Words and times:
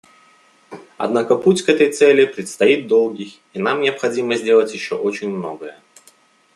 Однако 0.97 1.35
путь 1.37 1.61
к 1.61 1.69
этой 1.69 1.91
цели 1.91 2.25
предстоит 2.25 2.87
долгий, 2.87 3.39
и 3.53 3.59
нам 3.59 3.81
необходимо 3.81 4.33
сделать 4.35 4.73
еще 4.73 4.95
очень 4.95 5.29
многое. 5.29 5.77